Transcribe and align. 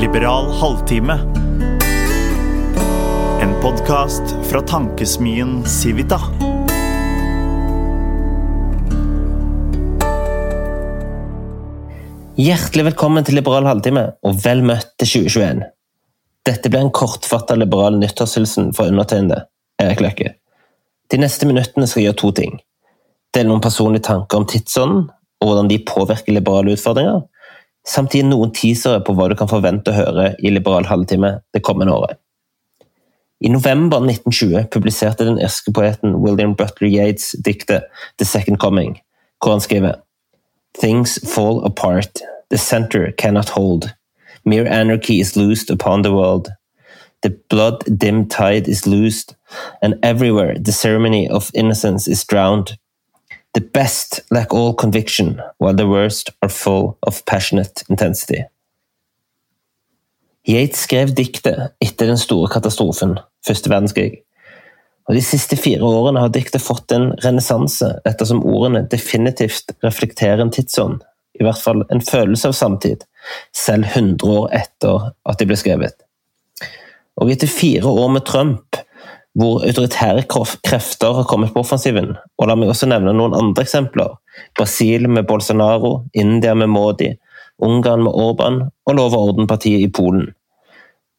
Liberal 0.00 0.52
halvtime. 0.52 1.12
En 3.42 3.50
podkast 3.62 4.22
fra 4.48 4.60
tankesmien 4.62 5.66
Civita. 5.68 6.16
Hjertelig 12.36 12.84
velkommen 12.84 13.24
til 13.28 13.36
Liberal 13.36 13.68
halvtime, 13.68 14.06
og 14.24 14.40
vel 14.40 14.64
møtt 14.64 14.88
til 14.96 15.10
2021. 15.20 15.60
Dette 16.48 16.72
blir 16.72 16.86
en 16.86 16.94
kortfatta 16.96 17.58
liberal 17.60 17.98
nyttårshilsen 18.00 18.72
for 18.72 18.88
undertegnede, 18.88 19.42
Erik 19.84 20.00
Løkke. 20.00 20.32
De 21.12 21.20
neste 21.20 21.44
minuttene 21.50 21.84
skal 21.84 22.06
jeg 22.06 22.08
gjøre 22.08 22.22
to 22.22 22.32
ting. 22.40 22.56
Dele 23.36 23.52
noen 23.52 23.60
personlige 23.68 24.08
tanker 24.08 24.40
om 24.40 24.48
tidsånden, 24.48 25.10
og 25.12 25.52
hvordan 25.52 25.68
de 25.68 25.82
påvirker 25.92 26.40
liberale 26.40 26.72
utfordringer, 26.78 27.20
samt 27.86 28.14
gi 28.14 28.22
noen 28.26 28.52
teasere 28.56 29.00
på 29.04 29.14
hva 29.16 29.28
du 29.30 29.36
kan 29.38 29.50
forvente 29.50 29.92
å 29.92 29.96
høre 29.96 30.34
i 30.38 30.52
Liberal 30.52 30.88
halvtime 30.90 31.38
det 31.54 31.62
kommende 31.66 31.94
året. 31.96 32.18
I 33.40 33.48
november 33.48 34.02
1920 34.04 34.68
publiserte 34.68 35.24
den 35.24 35.40
irske 35.40 35.72
poeten 35.72 36.18
William 36.20 36.52
Butler 36.54 36.90
Yeats 36.90 37.32
diktet 37.40 37.88
The 38.18 38.26
Second 38.28 38.60
Coming, 38.60 38.98
hvor 39.40 39.56
han 39.56 39.64
skriver 39.64 40.02
Things 40.78 41.18
fall 41.24 41.64
apart, 41.64 42.20
the 42.50 42.58
center 42.58 43.12
cannot 43.12 43.48
hold. 43.56 43.94
Mere 44.44 44.68
anarchy 44.68 45.20
is 45.20 45.36
loosed 45.36 45.70
upon 45.70 46.02
the 46.02 46.12
world. 46.12 46.48
The 47.22 47.30
blood 47.48 47.84
dim 47.98 48.28
tide 48.28 48.68
is 48.68 48.86
loosed, 48.86 49.36
and 49.82 49.98
everywhere 50.02 50.58
the 50.58 50.72
ceremony 50.72 51.28
of 51.28 51.50
innocence 51.54 52.08
is 52.08 52.24
drowned. 52.24 52.78
The 53.54 53.60
best 53.60 54.20
lack 54.30 54.54
all 54.54 54.74
conviction, 54.74 55.40
while 55.58 55.74
the 55.74 55.88
worst 55.88 56.30
are 56.42 56.48
full 56.48 56.96
of 57.02 57.24
passionate 57.24 57.82
intensity. 57.88 58.44
Yates 60.46 60.80
skrev 60.86 61.14
diktet 61.14 61.74
etter 61.82 62.06
den 62.06 62.18
store 62.18 62.48
katastrofen, 62.48 63.18
første 63.46 63.70
verdenskrig. 63.70 64.22
Og 65.08 65.16
De 65.16 65.22
siste 65.24 65.56
fire 65.58 65.82
årene 65.82 66.22
har 66.22 66.30
diktet 66.30 66.62
fått 66.62 66.92
en 66.94 67.10
renessanse, 67.24 67.88
ettersom 68.06 68.44
ordene 68.46 68.84
definitivt 68.86 69.74
reflekterer 69.82 70.44
en 70.44 70.52
tidsånd, 70.54 71.02
i 71.40 71.42
hvert 71.42 71.58
fall 71.58 71.82
en 71.90 72.04
følelse 72.04 72.52
av 72.52 72.54
samtid, 72.54 73.02
selv 73.56 73.90
100 73.90 74.30
år 74.30 74.54
etter 74.54 75.10
at 75.26 75.40
de 75.40 75.48
ble 75.50 75.58
skrevet. 75.58 75.96
Og 77.20 77.32
etter 77.34 77.50
fire 77.50 77.90
år 77.90 78.14
med 78.14 78.24
Trump, 78.28 78.79
hvor 79.38 79.62
autoritære 79.62 80.24
krefter 80.66 81.14
har 81.20 81.28
kommet 81.30 81.52
på 81.54 81.62
offensiven, 81.62 82.16
og 82.38 82.48
la 82.50 82.56
meg 82.58 82.72
også 82.72 82.88
nevne 82.90 83.14
noen 83.14 83.36
andre 83.38 83.64
eksempler, 83.66 84.16
Brasil 84.58 85.06
med 85.08 85.28
Bolsonaro, 85.28 86.06
India 86.14 86.54
med 86.58 86.72
Modi, 86.72 87.12
Ungarn 87.60 88.02
med 88.06 88.16
Orban 88.16 88.62
og 88.88 88.96
Lov 88.96 89.14
og 89.14 89.30
orden-partiet 89.30 89.84
i 89.84 89.92
Polen, 89.92 90.30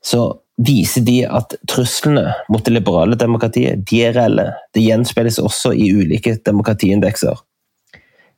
så 0.04 0.26
viser 0.62 1.06
de 1.06 1.22
at 1.26 1.56
truslene 1.70 2.34
mot 2.52 2.64
det 2.66 2.74
liberale 2.74 3.18
demokratiet 3.18 3.86
de 3.90 4.02
er 4.06 4.16
reelle. 4.18 4.48
Det 4.74 4.84
gjenspeiles 4.84 5.40
også 5.42 5.72
i 5.74 5.88
ulike 5.94 6.36
demokratiindekser. 6.46 7.40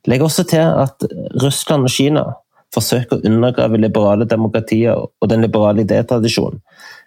Legg 0.08 0.22
også 0.22 0.44
til 0.48 0.60
at 0.60 1.04
Russland 1.42 1.88
og 1.88 1.92
Kina 1.92 2.24
forsøker 2.74 3.18
å 3.18 3.30
undergrave 3.30 3.80
liberale 3.80 4.26
demokratier 4.28 4.98
og 4.98 5.30
den 5.30 5.44
liberale 5.46 5.84
idétradisjonen, 5.86 6.60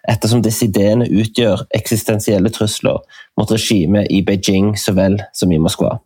ettersom 0.08 0.42
disse 0.44 0.66
ideene 0.66 1.08
utgjør 1.08 1.66
eksistensielle 1.76 2.52
trusler 2.54 3.00
mot 3.38 3.50
regimet 3.52 4.08
i 4.10 4.22
Beijing 4.24 4.74
så 4.80 4.96
vel 4.96 5.20
som 5.36 5.52
i 5.52 5.60
Moskva. 5.62 5.98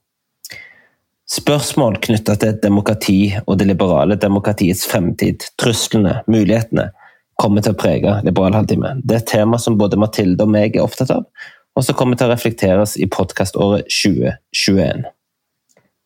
Spørsmål 1.32 1.96
knytta 2.02 2.34
til 2.36 2.58
demokrati 2.60 3.20
og 3.46 3.56
det 3.60 3.70
liberale 3.70 4.18
demokratiets 4.20 4.84
fremtid, 4.90 5.46
truslene, 5.56 6.18
mulighetene, 6.28 6.90
kommer 7.40 7.64
til 7.64 7.72
å 7.72 7.78
prege 7.78 8.18
Liberal 8.26 8.54
halvtime. 8.58 8.98
Det 9.00 9.16
er 9.16 9.22
et 9.22 9.30
tema 9.32 9.58
som 9.58 9.78
både 9.80 9.98
Mathilde 10.00 10.44
og 10.44 10.52
meg 10.52 10.76
er 10.76 10.84
opptatt 10.84 11.14
av, 11.14 11.24
og 11.72 11.86
som 11.86 11.96
kommer 11.96 12.18
til 12.18 12.28
å 12.28 12.34
reflekteres 12.34 12.98
i 13.00 13.08
podkaståret 13.10 13.88
2021. 13.88 15.06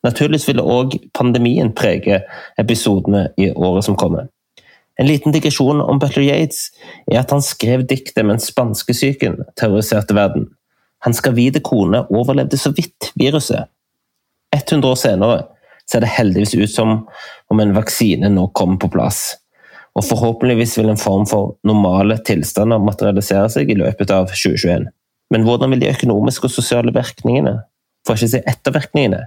Naturligvis 0.06 0.46
vil 0.48 0.62
òg 0.62 0.96
pandemien 1.16 1.72
prege 1.74 2.20
episodene 2.60 3.26
i 3.40 3.50
året 3.52 3.86
som 3.88 3.98
kommer. 3.98 4.28
En 4.96 5.08
liten 5.08 5.34
digresjon 5.34 5.82
om 5.82 5.98
Butler 6.00 6.24
Yates 6.24 6.70
er 7.10 7.20
at 7.20 7.32
han 7.34 7.42
skrev 7.44 7.84
diktet 7.88 8.24
mens 8.24 8.48
spanskesyken 8.52 9.42
terroriserte 9.58 10.16
verden. 10.16 10.46
Hans 11.04 11.20
gravide 11.20 11.60
kone 11.60 12.06
overlevde 12.08 12.56
så 12.60 12.72
vidt 12.76 13.10
viruset. 13.18 13.68
100 14.56 14.88
år 14.88 15.00
senere 15.00 15.40
ser 15.90 16.02
det 16.02 16.14
heldigvis 16.14 16.54
ut 16.56 16.72
som 16.72 16.94
om 17.52 17.60
en 17.60 17.74
vaksine 17.76 18.30
nå 18.32 18.48
kommer 18.56 18.80
på 18.80 18.90
plass 18.94 19.34
og 19.96 20.04
forhåpentligvis 20.04 20.76
vil 20.78 20.92
en 20.92 21.00
form 21.00 21.24
for 21.28 21.54
normale 21.64 22.18
tilstander 22.26 22.82
materialisere 22.84 23.48
seg 23.52 23.70
i 23.72 23.78
løpet 23.78 24.12
av 24.12 24.28
2021. 24.28 24.90
Men 25.32 25.46
hvordan 25.46 25.72
vil 25.72 25.82
de 25.82 25.90
økonomiske 25.90 26.50
og 26.50 26.52
sosiale 26.52 26.92
virkningene, 26.94 27.56
for 28.06 28.18
ikke 28.18 28.28
å 28.28 28.34
si 28.34 28.42
ettervirkningene, 28.52 29.22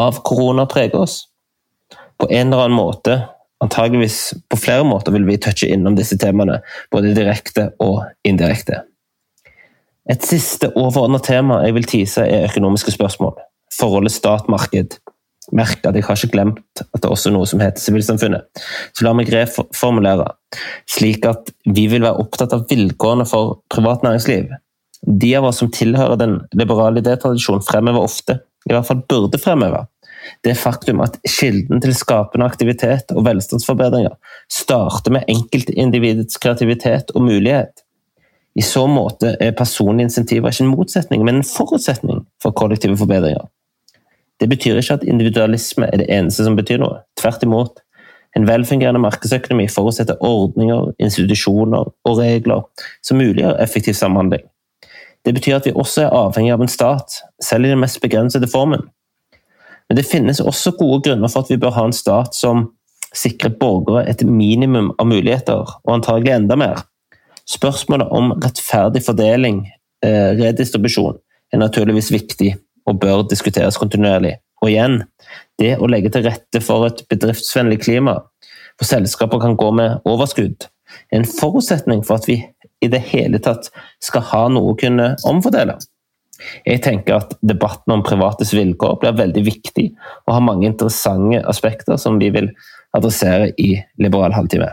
av 0.00 0.20
korona 0.24 0.66
preger 0.66 1.00
oss? 1.06 1.24
På 2.20 2.28
en 2.30 2.52
eller 2.52 2.66
annen 2.68 2.76
måte, 2.76 3.20
antageligvis 3.60 4.34
på 4.48 4.58
flere 4.60 4.84
måter, 4.84 5.12
vil 5.12 5.26
vi 5.28 5.38
touche 5.40 5.68
innom 5.72 5.96
disse 5.96 6.18
temaene, 6.20 6.60
både 6.92 7.14
direkte 7.16 7.70
og 7.82 8.04
indirekte. 8.24 8.82
Et 10.06 10.22
siste 10.22 10.70
overordnet 10.78 11.26
tema 11.26 11.62
jeg 11.66 11.74
vil 11.76 11.90
tise, 11.90 12.22
er 12.22 12.46
økonomiske 12.48 12.94
spørsmål. 12.94 13.34
Forholdet 13.74 14.14
stat-marked 14.14 15.00
Merk 15.54 15.84
at 15.86 15.94
jeg 15.94 16.02
har 16.02 16.18
ikke 16.18 16.32
glemt 16.34 16.80
at 16.82 16.98
det 16.98 17.06
er 17.06 17.12
også 17.14 17.30
noe 17.30 17.46
som 17.46 17.60
heter 17.62 17.78
sivilsamfunnet. 17.78 18.46
Så 18.96 19.06
la 19.06 19.12
meg 19.14 19.30
reformulere, 19.30 20.26
slik 20.90 21.26
at 21.28 21.52
vi 21.70 21.86
vil 21.92 22.02
være 22.02 22.22
opptatt 22.24 22.54
av 22.56 22.64
vilkårene 22.70 23.26
for 23.30 23.60
privat 23.70 24.02
næringsliv. 24.02 24.50
De 25.06 25.30
av 25.38 25.46
oss 25.46 25.60
som 25.62 25.70
tilhører 25.70 26.18
den 26.18 26.40
liberale 26.58 27.02
idétradisjonen, 27.02 27.62
fremhever 27.62 28.02
ofte, 28.02 28.40
i 28.66 28.74
hvert 28.74 28.88
fall 28.88 29.04
burde 29.08 29.38
fremheve, 29.38 29.84
det 30.44 30.56
faktum 30.58 31.00
at 31.04 31.18
kilden 31.38 31.80
til 31.82 31.94
skapende 31.94 32.46
aktivitet 32.46 33.12
og 33.14 33.24
velstandsforbedringer 33.26 34.16
starter 34.52 35.14
med 35.14 35.28
enkeltindividets 35.30 36.40
kreativitet 36.42 37.12
og 37.14 37.26
mulighet. 37.28 37.84
I 38.56 38.64
så 38.64 38.86
måte 38.88 39.34
er 39.40 39.56
personlige 39.56 40.08
insentiver 40.08 40.50
ikke 40.50 40.64
en 40.64 40.72
motsetning, 40.72 41.24
men 41.24 41.40
en 41.40 41.46
forutsetning 41.46 42.24
for 42.42 42.56
kollektive 42.56 42.96
forbedringer. 42.96 43.44
Det 44.40 44.48
betyr 44.48 44.80
ikke 44.80 44.98
at 44.98 45.04
individualisme 45.04 45.88
er 45.92 46.00
det 46.00 46.08
eneste 46.12 46.44
som 46.44 46.56
betyr 46.56 46.80
noe. 46.80 47.02
Tvert 47.20 47.44
imot. 47.44 47.82
En 48.36 48.44
velfungerende 48.48 49.00
markedsøkonomi 49.00 49.68
forutsetter 49.72 50.20
ordninger, 50.24 50.90
institusjoner 51.00 51.88
og 51.88 52.18
regler 52.18 52.66
som 53.04 53.20
muliggjør 53.20 53.60
effektiv 53.64 53.96
samhandling. 53.96 54.44
Det 55.26 55.34
betyr 55.34 55.56
at 55.58 55.66
vi 55.66 55.74
også 55.74 56.04
er 56.04 56.14
avhengig 56.14 56.52
av 56.54 56.62
en 56.62 56.70
stat, 56.70 57.18
selv 57.42 57.66
i 57.66 57.72
den 57.72 57.80
mest 57.82 57.98
begrensede 58.02 58.46
formen. 58.46 58.84
Men 59.88 59.98
det 59.98 60.06
finnes 60.06 60.38
også 60.42 60.76
gode 60.78 61.02
grunner 61.02 61.30
for 61.30 61.42
at 61.42 61.50
vi 61.50 61.58
bør 61.58 61.74
ha 61.74 61.86
en 61.88 61.94
stat 61.94 62.34
som 62.38 62.68
sikrer 63.16 63.56
borgere 63.58 64.04
et 64.10 64.22
minimum 64.26 64.92
av 65.00 65.08
muligheter, 65.10 65.66
og 65.82 65.94
antagelig 65.96 66.34
enda 66.36 66.58
mer. 66.58 66.84
Spørsmålet 67.50 68.10
om 68.14 68.34
rettferdig 68.42 69.02
fordeling, 69.06 69.64
eh, 70.04 70.34
redistribusjon, 70.38 71.18
er 71.52 71.58
naturligvis 71.58 72.12
viktig 72.12 72.56
og 72.86 73.00
bør 73.00 73.26
diskuteres 73.30 73.78
kontinuerlig. 73.78 74.36
Og 74.62 74.70
igjen, 74.70 75.02
det 75.58 75.76
å 75.78 75.88
legge 75.90 76.10
til 76.10 76.26
rette 76.26 76.62
for 76.62 76.86
et 76.86 77.02
bedriftsvennlig 77.10 77.80
klima, 77.82 78.20
hvor 78.78 78.88
selskaper 78.88 79.40
kan 79.40 79.56
gå 79.56 79.70
med 79.74 80.00
overskudd, 80.04 80.68
er 81.12 81.20
en 81.20 81.28
forutsetning 81.28 82.04
for 82.06 82.20
at 82.20 82.28
vi 82.28 82.44
i 82.84 82.88
det 82.92 83.02
hele 83.10 83.40
tatt 83.42 83.70
skal 84.02 84.24
ha 84.32 84.46
noe 84.52 84.74
å 84.74 84.78
kunne 84.78 85.14
omfordele. 85.28 85.78
Jeg 86.66 86.82
tenker 86.84 87.16
at 87.16 87.36
debatten 87.40 87.94
om 87.94 88.02
privates 88.04 88.52
vilkår 88.52 88.98
blir 89.00 89.16
veldig 89.16 89.44
viktig 89.46 89.86
og 90.26 90.34
har 90.34 90.44
mange 90.44 90.68
interessante 90.68 91.40
aspekter 91.48 91.96
som 92.00 92.18
vi 92.20 92.28
vil 92.34 92.50
adressere 92.96 93.52
i 93.56 93.72
Liberal 94.02 94.36
halvtime. 94.36 94.68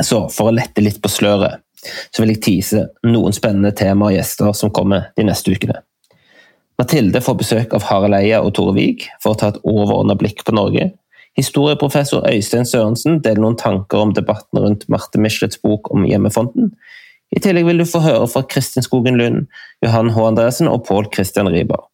Så 0.00 0.24
for 0.32 0.50
å 0.50 0.54
lette 0.56 0.82
litt 0.82 1.02
på 1.02 1.12
sløret, 1.12 1.60
så 1.84 2.22
vil 2.22 2.32
jeg 2.32 2.42
tease 2.46 2.86
noen 3.04 3.34
spennende 3.36 3.74
temaer 3.76 4.14
og 4.14 4.16
gjester 4.16 4.56
som 4.56 4.72
kommer 4.74 5.10
de 5.18 5.26
neste 5.28 5.52
ukene. 5.52 5.82
Mathilde 6.80 7.20
får 7.22 7.36
besøk 7.38 7.74
av 7.76 7.84
Harald 7.86 8.16
Eia 8.18 8.40
og 8.42 8.54
Tore 8.56 8.74
Vig 8.74 9.04
for 9.22 9.34
å 9.34 9.38
ta 9.38 9.52
et 9.52 9.60
overordnet 9.62 10.18
blikk 10.18 10.42
på 10.46 10.56
Norge. 10.56 10.88
Historieprofessor 11.38 12.26
Øystein 12.30 12.66
Sørensen 12.66 13.20
deler 13.22 13.42
noen 13.42 13.58
tanker 13.58 14.02
om 14.02 14.14
debatten 14.14 14.58
rundt 14.62 14.88
Marte 14.90 15.20
Michelets 15.22 15.60
bok 15.62 15.90
om 15.94 16.06
Hjemmefonten. 16.06 16.72
I 17.32 17.40
tillegg 17.40 17.66
vil 17.66 17.80
du 17.80 17.86
få 17.88 18.02
høre 18.04 18.26
fra 18.30 18.44
Kristin 18.46 18.84
Skogen 18.84 19.16
Lund, 19.18 19.46
Johan 19.82 20.12
H. 20.14 20.26
Andresen 20.28 20.68
og 20.70 20.84
Pål 20.88 21.08
Christian 21.14 21.48
Riiber. 21.50 21.88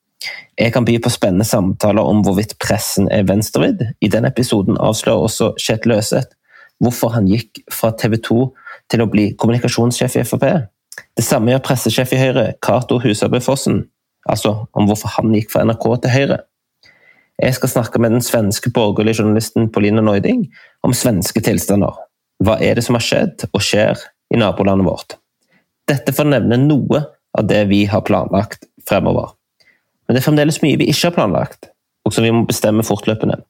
Jeg 0.59 0.75
kan 0.75 0.85
by 0.85 0.99
på 1.01 1.13
spennende 1.13 1.47
samtaler 1.49 2.05
om 2.05 2.21
hvorvidt 2.25 2.59
pressen 2.61 3.09
er 3.13 3.25
venstrevidd. 3.29 3.87
I 4.05 4.11
den 4.13 4.27
episoden 4.29 4.77
avslører 4.77 5.25
også 5.25 5.55
Kjetil 5.57 5.95
Løseth 5.95 6.37
hvorfor 6.81 7.15
han 7.15 7.29
gikk 7.29 7.63
fra 7.73 7.93
TV 7.97 8.17
2 8.25 8.43
til 8.91 9.05
å 9.05 9.09
bli 9.13 9.31
kommunikasjonssjef 9.39 10.17
i 10.17 10.27
Frp. 10.27 10.47
Det 11.17 11.25
samme 11.25 11.53
gjør 11.53 11.65
pressesjef 11.65 12.15
i 12.17 12.21
Høyre, 12.21 12.47
Cato 12.65 12.99
Husabø 13.03 13.41
Fossen. 13.45 13.85
Altså 14.29 14.67
om 14.77 14.89
hvorfor 14.89 15.13
han 15.17 15.35
gikk 15.37 15.53
fra 15.53 15.65
NRK 15.69 15.87
til 16.03 16.15
Høyre. 16.15 16.39
Jeg 17.41 17.57
skal 17.57 17.73
snakke 17.73 18.01
med 18.03 18.13
den 18.13 18.25
svenske 18.25 18.73
borgerlige 18.73 19.23
journalisten 19.23 19.71
Pauline 19.73 20.03
Neuding 20.05 20.45
om 20.85 20.97
svenske 20.97 21.41
tilstander. 21.41 21.97
hva 22.41 22.57
er 22.61 22.75
det 22.75 22.85
som 22.87 22.97
har 22.97 23.05
skjedd 23.05 23.43
og 23.53 23.61
skjer 23.61 24.01
i 24.35 24.39
nabolandet 24.39 24.87
vårt. 24.87 25.17
Dette 25.89 26.15
får 26.15 26.29
nevne 26.31 26.59
noe 26.63 27.05
av 27.39 27.47
det 27.47 27.65
vi 27.71 27.85
har 27.91 28.05
planlagt 28.07 28.67
fremover. 28.89 29.33
Men 30.07 30.15
det 30.17 30.23
er 30.23 30.27
fremdeles 30.27 30.61
mye 30.63 30.79
vi 30.81 30.91
ikke 30.91 31.11
har 31.11 31.17
planlagt, 31.17 31.71
og 32.07 32.15
som 32.15 32.27
vi 32.27 32.33
må 32.35 32.45
bestemme 32.49 32.87
fortløpende. 32.87 33.41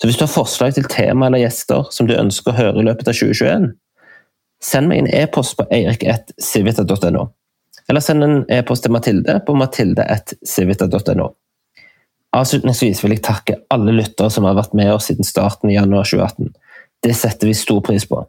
Så 0.00 0.08
hvis 0.08 0.18
du 0.18 0.24
har 0.24 0.32
forslag 0.32 0.74
til 0.74 0.88
tema 0.90 1.28
eller 1.28 1.44
gjester 1.44 1.88
som 1.94 2.08
du 2.08 2.16
ønsker 2.16 2.52
å 2.52 2.56
høre 2.56 2.80
i 2.80 2.86
løpet 2.88 3.10
av 3.10 3.18
2021, 3.18 3.68
send 4.62 4.90
meg 4.90 5.02
en 5.02 5.10
e-post 5.14 5.56
på 5.58 5.66
eirik1sivita.no 5.74 7.26
Eller 7.90 8.04
send 8.04 8.24
en 8.24 8.42
e-post 8.50 8.86
til 8.86 8.94
Mathilde 8.94 9.36
på 9.46 9.54
matilde1sivita.no 9.58 11.28
Avslutningsvis 12.32 13.02
vil 13.04 13.16
jeg 13.16 13.24
takke 13.26 13.58
alle 13.74 13.92
lyttere 13.92 14.30
som 14.32 14.46
har 14.48 14.56
vært 14.56 14.74
med 14.78 14.94
oss 14.94 15.10
siden 15.10 15.26
starten 15.26 15.70
i 15.70 15.76
januar 15.76 16.06
2018. 16.08 16.54
Det 17.04 17.12
setter 17.18 17.50
vi 17.50 17.56
stor 17.58 17.82
pris 17.84 18.06
på. 18.08 18.22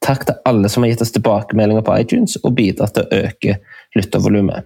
Takk 0.00 0.24
til 0.26 0.38
alle 0.48 0.68
som 0.72 0.82
har 0.82 0.94
gitt 0.94 1.02
oss 1.04 1.12
tilbakemeldinger 1.12 1.84
på 1.84 1.96
iTunes 2.00 2.38
og 2.40 2.54
bidratt 2.56 2.96
til 2.96 3.04
å 3.04 3.24
øke 3.26 3.58
lyttervolumet. 3.96 4.64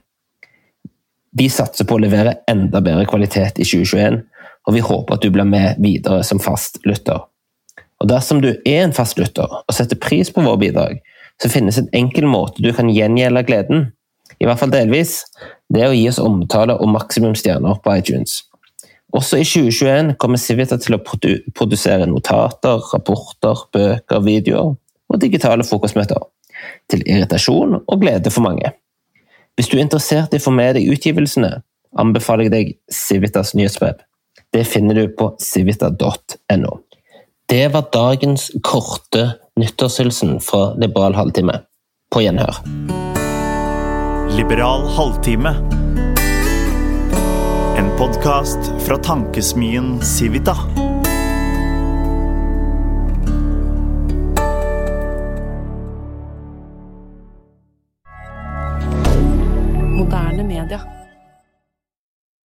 Vi 1.34 1.48
satser 1.50 1.88
på 1.90 1.96
å 1.96 2.02
levere 2.04 2.36
enda 2.50 2.78
bedre 2.84 3.08
kvalitet 3.10 3.58
i 3.58 3.66
2021, 3.66 4.20
og 4.64 4.76
vi 4.76 4.82
håper 4.86 5.16
at 5.16 5.24
du 5.24 5.32
blir 5.34 5.48
med 5.48 5.80
videre 5.82 6.22
som 6.26 6.38
fast 6.42 6.78
lytter. 6.86 7.26
Og 7.98 8.08
Dersom 8.10 8.40
du 8.44 8.52
er 8.52 8.84
en 8.84 8.94
fast 8.94 9.18
lytter 9.18 9.50
og 9.50 9.74
setter 9.74 9.98
pris 9.98 10.30
på 10.30 10.44
våre 10.44 10.60
bidrag, 10.62 11.02
så 11.42 11.50
finnes 11.50 11.80
en 11.80 11.90
enkel 11.96 12.28
måte 12.30 12.62
du 12.62 12.70
kan 12.76 12.92
gjengjelde 12.92 13.42
gleden, 13.48 13.86
i 14.38 14.46
hvert 14.46 14.60
fall 14.60 14.72
delvis, 14.72 15.24
det 15.70 15.82
er 15.82 15.90
å 15.90 15.96
gi 15.96 16.06
oss 16.10 16.22
omtale 16.22 16.76
og 16.78 16.90
maksimumstjerner 16.94 17.82
på 17.82 17.98
iTunes. 17.98 18.38
Også 19.14 19.38
i 19.38 19.46
2021 19.46 20.14
kommer 20.18 20.40
Civita 20.42 20.78
til 20.82 20.96
å 20.96 21.02
produsere 21.02 22.06
notater, 22.10 22.82
rapporter, 22.94 23.66
bøker, 23.74 24.22
videoer 24.26 24.74
og 25.14 25.20
digitale 25.22 25.66
frokostmøter. 25.66 26.22
Til 26.90 27.04
irritasjon 27.06 27.80
og 27.80 28.00
glede 28.00 28.32
for 28.34 28.44
mange. 28.46 28.72
Hvis 29.54 29.70
du 29.70 29.78
er 29.78 29.84
interessert 29.84 30.34
i 30.34 30.40
å 30.40 30.44
få 30.44 30.52
med 30.54 30.74
deg 30.76 30.90
utgivelsene, 30.90 31.60
anbefaler 31.98 32.48
jeg 32.48 32.54
deg 32.54 32.72
Civitas 32.90 33.54
nyhetsbrev. 33.54 34.02
Det 34.54 34.64
finner 34.66 34.98
du 34.98 35.14
på 35.18 35.32
civita.no. 35.42 36.78
Det 37.50 37.64
var 37.74 37.90
dagens 37.94 38.50
korte 38.62 39.24
nyttårshilsen 39.60 40.40
fra 40.42 40.72
Liberal 40.80 41.14
halvtime. 41.14 41.60
På 42.10 42.22
gjenhør. 42.22 42.62
Liberal 44.34 44.86
halvtime 44.96 45.54
En 47.78 47.90
podkast 47.98 48.70
fra 48.86 48.98
tankesmien 49.02 49.98
Civita. 50.02 50.56